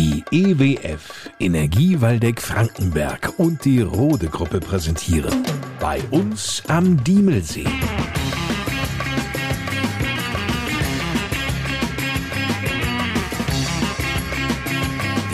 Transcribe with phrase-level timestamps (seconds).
[0.00, 5.44] Die EWF Energie Waldeck Frankenberg und die Rode Gruppe präsentieren
[5.78, 7.66] bei uns am Diemelsee.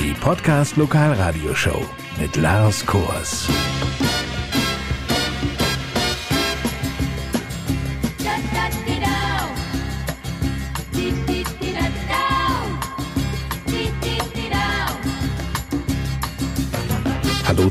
[0.00, 1.88] Die Podcast Lokalradioshow
[2.18, 3.48] mit Lars Kors.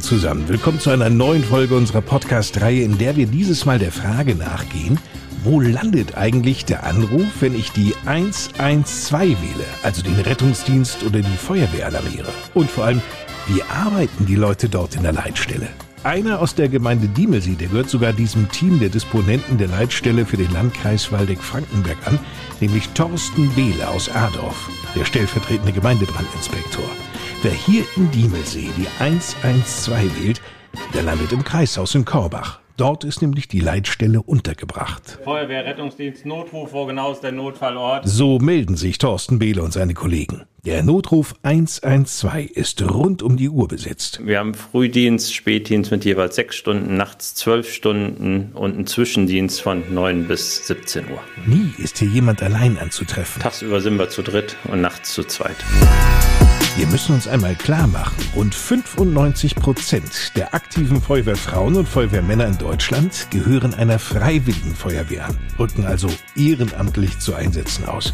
[0.01, 4.35] Zusammen, willkommen zu einer neuen Folge unserer Podcast-Reihe, in der wir dieses Mal der Frage
[4.35, 4.99] nachgehen,
[5.43, 11.37] wo landet eigentlich der Anruf, wenn ich die 112 wähle, also den Rettungsdienst oder die
[11.37, 12.31] Feuerwehr alarmiere?
[12.53, 13.01] Und vor allem,
[13.47, 15.69] wie arbeiten die Leute dort in der Leitstelle?
[16.05, 20.37] Einer aus der Gemeinde Diemelsee, der gehört sogar diesem Team der Disponenten der Leitstelle für
[20.37, 22.19] den Landkreis Waldeck-Frankenberg an,
[22.59, 26.85] nämlich Thorsten Behle aus Adorf, der stellvertretende Gemeindebrandinspektor.
[27.41, 30.41] Wer hier in Diemelsee die 112 wählt,
[30.93, 32.59] der landet im Kreishaus in Korbach.
[32.77, 35.19] Dort ist nämlich die Leitstelle untergebracht.
[35.23, 38.05] Feuerwehr, Rettungsdienst, Notruf, wo genau ist der Notfallort?
[38.05, 40.43] So melden sich Thorsten Behle und seine Kollegen.
[40.65, 44.19] Der Notruf 112 ist rund um die Uhr besetzt.
[44.25, 49.93] Wir haben Frühdienst, Spätdienst mit jeweils sechs Stunden, nachts zwölf Stunden und einen Zwischendienst von
[49.93, 51.21] 9 bis 17 Uhr.
[51.45, 53.41] Nie ist hier jemand allein anzutreffen.
[53.41, 55.55] Tagsüber sind wir zu dritt und nachts zu zweit.
[56.77, 62.57] Wir müssen uns einmal klar machen, rund 95 Prozent der aktiven Feuerwehrfrauen und Feuerwehrmänner in
[62.57, 68.13] Deutschland gehören einer freiwilligen Feuerwehr an, rücken also ehrenamtlich zu Einsätzen aus.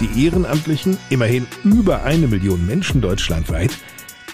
[0.00, 3.70] Die Ehrenamtlichen, immerhin über eine Million Menschen deutschlandweit,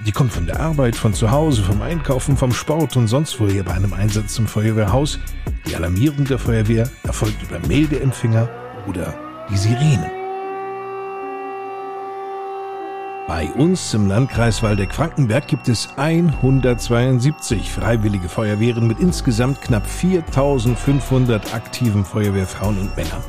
[0.04, 3.46] die kommen von der Arbeit, von zu Hause, vom Einkaufen, vom Sport und sonst wo
[3.46, 5.20] hier bei einem Einsatz im Feuerwehrhaus.
[5.68, 8.48] Die Alarmierung der Feuerwehr erfolgt über Meldeempfänger
[8.88, 9.14] oder
[9.48, 10.19] die Sirenen.
[13.26, 22.04] Bei uns im Landkreis Waldeck-Frankenberg gibt es 172 freiwillige Feuerwehren mit insgesamt knapp 4500 aktiven
[22.04, 23.22] Feuerwehrfrauen und Männern.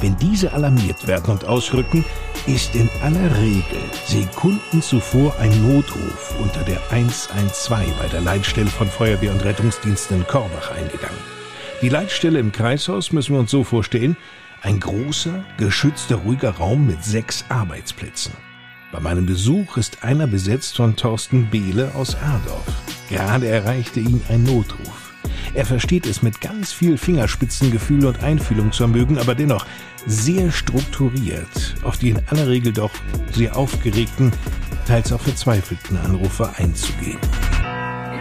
[0.00, 2.04] Wenn diese alarmiert werden und ausrücken,
[2.46, 8.88] ist in aller Regel Sekunden zuvor ein Notruf unter der 112 bei der Leitstelle von
[8.88, 11.18] Feuerwehr und Rettungsdiensten in Korbach eingegangen.
[11.82, 14.16] Die Leitstelle im Kreishaus müssen wir uns so vorstellen,
[14.62, 18.32] ein großer, geschützter, ruhiger Raum mit sechs Arbeitsplätzen.
[18.96, 22.64] Bei meinem Besuch ist einer besetzt von Thorsten Behle aus Erdorf.
[23.10, 25.12] Gerade erreichte ihn ein Notruf.
[25.52, 29.66] Er versteht es mit ganz viel Fingerspitzengefühl und Einfühlungsvermögen, aber dennoch
[30.06, 32.90] sehr strukturiert, auf die in aller Regel doch
[33.32, 34.32] sehr aufgeregten,
[34.86, 37.20] teils auch verzweifelten Anrufer einzugehen.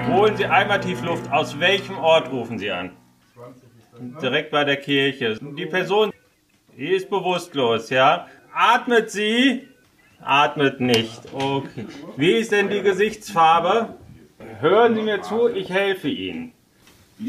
[0.10, 1.32] Holen Sie einmal tief Luft.
[1.32, 2.92] Aus welchem Ort rufen Sie an?
[4.22, 5.40] Direkt bei der Kirche.
[5.58, 6.12] Die Person,
[6.78, 8.28] die ist bewusstlos, ja?
[8.54, 9.70] Atmet sie?
[10.26, 11.22] Atmet nicht.
[11.34, 11.86] Okay.
[12.18, 13.96] Wie ist denn die Gesichtsfarbe?
[14.60, 16.52] Hören Sie mir zu, ich helfe Ihnen.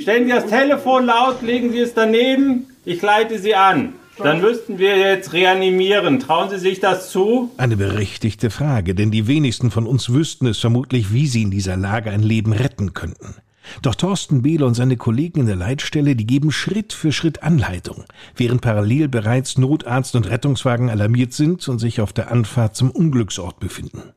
[0.00, 3.94] Stellen Sie das Telefon laut, legen Sie es daneben, ich leite Sie an.
[4.18, 6.20] Dann müssten wir jetzt reanimieren.
[6.20, 7.50] Trauen Sie sich das zu?
[7.58, 11.76] Eine berechtigte Frage, denn die wenigsten von uns wüssten es vermutlich, wie sie in dieser
[11.76, 13.34] Lage ein Leben retten könnten.
[13.82, 18.04] Doch Thorsten Behle und seine Kollegen in der Leitstelle, die geben Schritt für Schritt Anleitung,
[18.34, 23.60] während parallel bereits Notarzt und Rettungswagen alarmiert sind und sich auf der Anfahrt zum Unglücksort
[23.60, 24.15] befinden.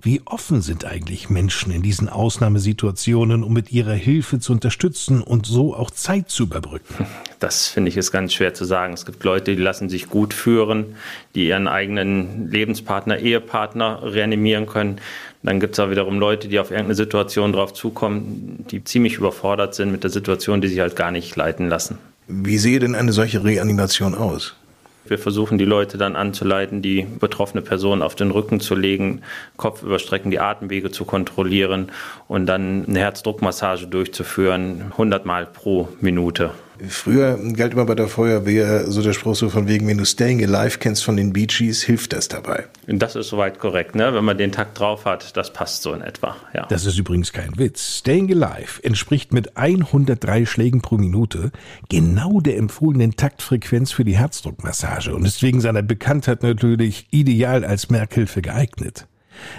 [0.00, 5.46] Wie offen sind eigentlich Menschen in diesen Ausnahmesituationen, um mit ihrer Hilfe zu unterstützen und
[5.46, 7.06] so auch Zeit zu überbrücken?
[7.38, 8.94] Das finde ich ist ganz schwer zu sagen.
[8.94, 10.96] Es gibt Leute, die lassen sich gut führen,
[11.34, 15.00] die ihren eigenen Lebenspartner, Ehepartner reanimieren können.
[15.42, 19.74] Dann gibt es auch wiederum Leute, die auf irgendeine Situation drauf zukommen, die ziemlich überfordert
[19.74, 21.98] sind mit der Situation, die sich halt gar nicht leiten lassen.
[22.28, 24.54] Wie sehe denn eine solche Reanimation aus?
[25.04, 29.22] Wir versuchen die Leute dann anzuleiten, die betroffene Person auf den Rücken zu legen,
[29.56, 31.90] Kopf überstrecken, die Atemwege zu kontrollieren
[32.28, 36.50] und dann eine Herzdruckmassage durchzuführen, 100 Mal pro Minute.
[36.88, 40.42] Früher galt immer bei der Feuerwehr so der Spruch so von wegen, wenn du Staying
[40.42, 42.64] Alive kennst von den Bee Gees, hilft das dabei.
[42.86, 44.12] Das ist soweit korrekt, ne?
[44.14, 46.36] wenn man den Takt drauf hat, das passt so in etwa.
[46.54, 46.66] Ja.
[46.66, 47.98] Das ist übrigens kein Witz.
[47.98, 51.52] Staying Alive entspricht mit 103 Schlägen pro Minute
[51.88, 57.90] genau der empfohlenen Taktfrequenz für die Herzdruckmassage und ist wegen seiner Bekanntheit natürlich ideal als
[57.90, 59.06] Merkhilfe geeignet.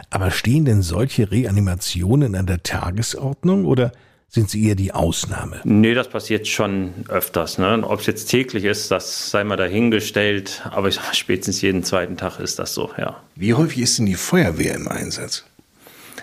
[0.10, 3.92] Aber stehen denn solche Reanimationen an der Tagesordnung oder
[4.34, 5.62] sind sie eher die Ausnahme?
[5.64, 7.60] Nee, das passiert schon öfters.
[7.60, 7.84] Ne?
[7.84, 10.64] Ob es jetzt täglich ist, das sei mal dahingestellt.
[10.72, 13.22] Aber ich sag, spätestens jeden zweiten Tag ist das so, ja.
[13.36, 15.46] Wie häufig ist denn die Feuerwehr im Einsatz?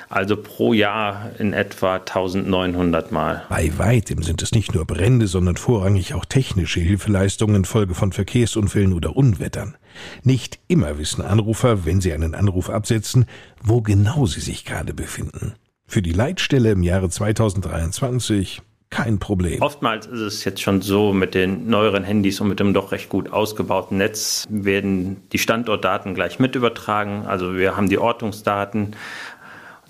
[0.08, 3.44] Also pro Jahr in etwa 1900 Mal.
[3.48, 8.92] Bei weitem sind es nicht nur Brände, sondern vorrangig auch technische Hilfeleistungen infolge von Verkehrsunfällen
[8.92, 9.76] oder Unwettern.
[10.24, 13.26] Nicht immer wissen Anrufer, wenn sie einen Anruf absetzen,
[13.62, 15.54] wo genau sie sich gerade befinden.
[15.90, 19.60] Für die Leitstelle im Jahre 2023 kein Problem.
[19.60, 23.08] Oftmals ist es jetzt schon so, mit den neueren Handys und mit dem doch recht
[23.08, 27.24] gut ausgebauten Netz werden die Standortdaten gleich mit übertragen.
[27.26, 28.94] Also wir haben die Ortungsdaten,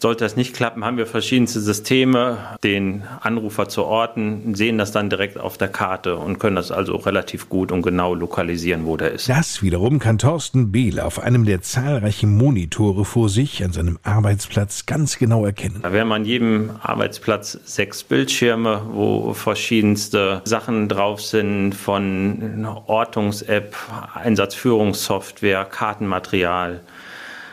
[0.01, 5.11] sollte das nicht klappen, haben wir verschiedenste Systeme, den Anrufer zu orten, sehen das dann
[5.11, 9.13] direkt auf der Karte und können das also relativ gut und genau lokalisieren, wo der
[9.13, 9.29] ist.
[9.29, 14.87] Das wiederum kann Thorsten Behle auf einem der zahlreichen Monitore vor sich an seinem Arbeitsplatz
[14.87, 15.81] ganz genau erkennen.
[15.83, 23.77] Da wären an jedem Arbeitsplatz sechs Bildschirme, wo verschiedenste Sachen drauf sind, von Ortungs-App,
[24.15, 26.81] Einsatzführungssoftware, Kartenmaterial.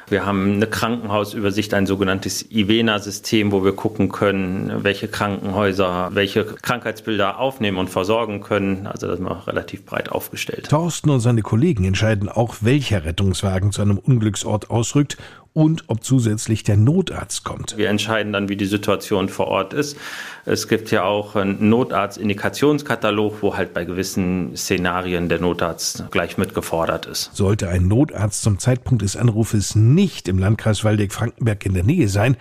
[0.10, 7.40] Wir haben eine Krankenhausübersicht, ein sogenanntes IVENA-System, wo wir gucken können, welche Krankenhäuser welche Krankheitsbilder
[7.40, 8.88] aufnehmen und versorgen können.
[8.88, 10.70] Also das ist wir relativ breit aufgestellt.
[10.70, 15.18] Thorsten und seine Kollegen entscheiden auch, welcher Rettungswagen zu einem Unglücksort ausrückt
[15.58, 17.78] und ob zusätzlich der Notarzt kommt.
[17.78, 19.98] Wir entscheiden dann, wie die Situation vor Ort ist.
[20.46, 27.08] Es gibt ja auch einen Notarzt-Indikationskatalog, wo halt bei gewissen Szenarien der Notarzt gleich mitgefordert
[27.08, 27.36] ist.
[27.36, 32.38] Sollte ein Notarzt zum Zeitpunkt des Anrufes nicht im Landkreis Waldeck-Frankenberg in der Nähe sein,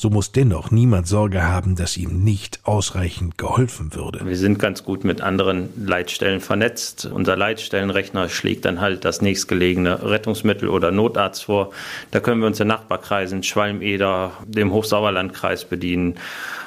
[0.00, 4.24] so muss dennoch niemand Sorge haben, dass ihm nicht ausreichend geholfen würde.
[4.24, 7.10] Wir sind ganz gut mit anderen Leitstellen vernetzt.
[7.12, 11.72] Unser Leitstellenrechner schlägt dann halt das nächstgelegene Rettungsmittel oder Notarzt vor.
[12.12, 16.14] Da können wir uns in Nachbarkreisen, Schwalm-Eder, dem Hochsauerlandkreis bedienen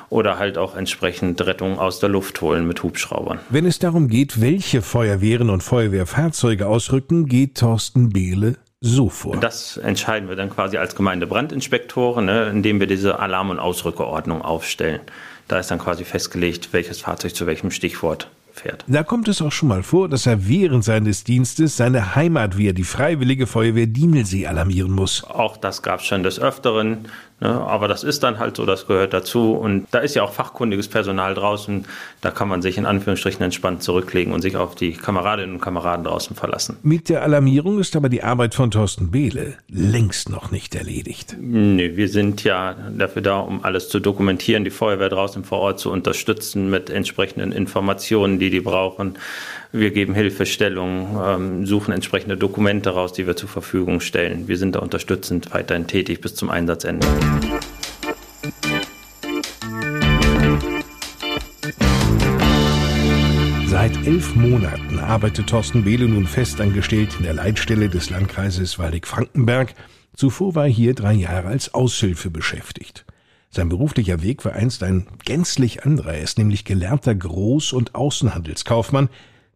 [0.09, 3.39] oder halt auch entsprechend Rettung aus der Luft holen mit Hubschraubern.
[3.49, 9.37] Wenn es darum geht, welche Feuerwehren und Feuerwehrfahrzeuge ausrücken, geht Thorsten Behle so vor.
[9.37, 15.01] Das entscheiden wir dann quasi als Gemeindebrandinspektoren, ne, indem wir diese Alarm- und Ausrückeordnung aufstellen.
[15.47, 18.83] Da ist dann quasi festgelegt, welches Fahrzeug zu welchem Stichwort fährt.
[18.87, 22.83] Da kommt es auch schon mal vor, dass er während seines Dienstes seine Heimatwehr, die
[22.83, 25.23] Freiwillige Feuerwehr Diemelsee, alarmieren muss.
[25.23, 27.07] Auch das gab es schon des Öfteren.
[27.41, 27.49] Ne?
[27.49, 29.53] Aber das ist dann halt so, das gehört dazu.
[29.53, 31.85] Und da ist ja auch fachkundiges Personal draußen.
[32.21, 36.05] Da kann man sich in Anführungsstrichen entspannt zurücklegen und sich auf die Kameradinnen und Kameraden
[36.05, 36.77] draußen verlassen.
[36.83, 41.35] Mit der Alarmierung ist aber die Arbeit von Thorsten Behle längst noch nicht erledigt.
[41.39, 45.79] Nee, wir sind ja dafür da, um alles zu dokumentieren, die Feuerwehr draußen vor Ort
[45.79, 49.17] zu unterstützen mit entsprechenden Informationen, die die brauchen.
[49.73, 54.49] Wir geben Hilfestellung, ähm, suchen entsprechende Dokumente raus, die wir zur Verfügung stellen.
[54.49, 57.07] Wir sind da unterstützend weiterhin tätig bis zum Einsatzende.
[63.67, 69.73] Seit elf Monaten arbeitet Thorsten Behle nun festangestellt in der Leitstelle des Landkreises Waldeck-Frankenberg.
[70.17, 73.05] Zuvor war er hier drei Jahre als Aushilfe beschäftigt.
[73.49, 76.15] Sein beruflicher Weg war einst ein gänzlich anderer.
[76.15, 79.09] Er ist nämlich gelernter Groß- und Außenhandelskaufmann,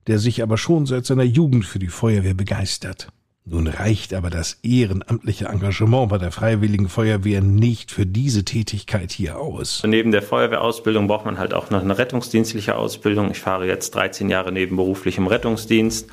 [0.07, 3.10] der sich aber schon seit seiner Jugend für die Feuerwehr begeistert.
[3.48, 9.38] Nun reicht aber das ehrenamtliche Engagement bei der Freiwilligen Feuerwehr nicht für diese Tätigkeit hier
[9.38, 9.84] aus.
[9.86, 13.30] Neben der Feuerwehrausbildung braucht man halt auch noch eine rettungsdienstliche Ausbildung.
[13.30, 16.10] Ich fahre jetzt 13 Jahre nebenberuflich im Rettungsdienst,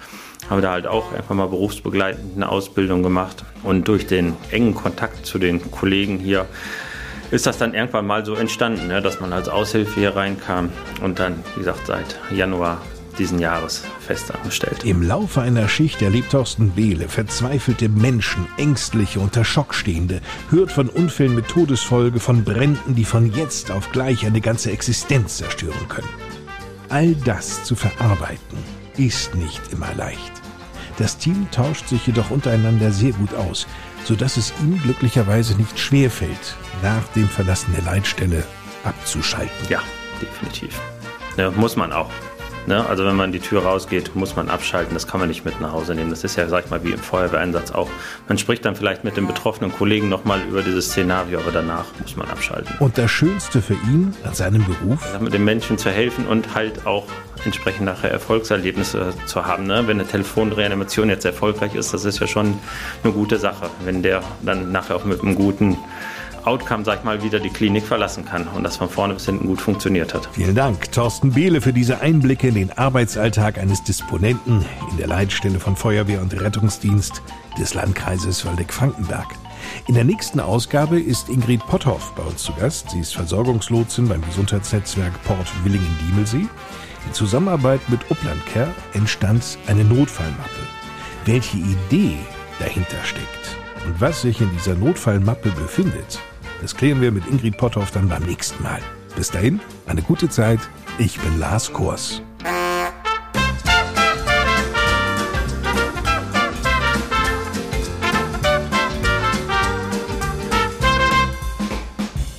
[0.51, 3.47] habe da halt auch einfach mal berufsbegleitend eine Ausbildung gemacht.
[3.63, 6.45] Und durch den engen Kontakt zu den Kollegen hier
[7.31, 10.69] ist das dann irgendwann mal so entstanden, ne, dass man als Aushilfe hier reinkam
[11.03, 14.85] und dann, wie gesagt, seit Januar diesen Jahres festangestellt.
[14.85, 20.21] Im Laufe einer Schicht erlebt Thorsten Behle verzweifelte Menschen, ängstliche, unter Schock stehende,
[20.51, 25.39] hört von Unfällen mit Todesfolge, von Bränden, die von jetzt auf gleich eine ganze Existenz
[25.39, 26.09] zerstören können.
[26.89, 28.59] All das zu verarbeiten
[28.97, 30.33] ist nicht immer leicht.
[30.99, 33.67] Das Team tauscht sich jedoch untereinander sehr gut aus,
[34.05, 38.45] sodass es ihm glücklicherweise nicht schwerfällt, nach dem Verlassen der Leitstelle
[38.85, 39.69] abzuschalten.
[39.69, 39.81] Ja,
[40.21, 40.79] definitiv.
[41.37, 42.11] Ja, muss man auch.
[42.67, 42.87] Ne?
[42.87, 44.95] Also wenn man die Tür rausgeht, muss man abschalten.
[44.95, 46.11] Das kann man nicht mit nach Hause nehmen.
[46.11, 47.89] Das ist ja, sag ich mal, wie im Feuerwehreinsatz auch.
[48.29, 52.17] Man spricht dann vielleicht mit den betroffenen Kollegen nochmal über dieses Szenario, aber danach muss
[52.17, 52.75] man abschalten.
[52.79, 55.05] Und das Schönste für ihn an seinem Beruf?
[55.05, 57.07] Also mit den Menschen zu helfen und halt auch
[57.45, 59.67] entsprechend nachher Erfolgserlebnisse zu haben.
[59.67, 59.87] Ne?
[59.87, 62.59] Wenn eine Telefonreanimation jetzt erfolgreich ist, das ist ja schon
[63.03, 63.69] eine gute Sache.
[63.85, 65.79] Wenn der dann nachher auch mit einem guten
[66.45, 69.47] Outcome, sag ich mal, wieder die Klinik verlassen kann und das von vorne bis hinten
[69.47, 70.29] gut funktioniert hat.
[70.33, 75.61] Vielen Dank, Thorsten Behle, für diese Einblicke in den Arbeitsalltag eines Disponenten in der Leitstelle
[75.61, 77.23] von Feuerwehr und Rettungsdienst
[77.59, 79.29] des Landkreises Waldeck-Frankenberg.
[79.87, 82.91] In der nächsten Ausgabe ist Ingrid Potthoff bei uns zu Gast.
[82.91, 86.47] Sie ist Versorgungslotsin beim Gesundheitsnetzwerk Port Willingen-Diemelsee.
[87.07, 90.51] In Zusammenarbeit mit Uplandcare entstand eine Notfallmappe.
[91.25, 92.17] Welche Idee
[92.59, 93.57] dahinter steckt
[93.87, 96.21] und was sich in dieser Notfallmappe befindet,
[96.63, 98.79] das klären wir mit Ingrid Potthoff dann beim nächsten Mal.
[99.17, 100.61] Bis dahin, eine gute Zeit.
[100.97, 102.23] Ich bin Lars Kors.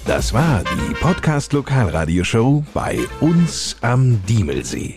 [0.06, 4.96] Das war die Podcast Lokalradioshow bei uns am Diemelsee.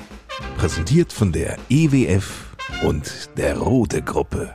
[0.56, 2.45] Präsentiert von der EWF
[2.85, 4.54] und der Rote Gruppe.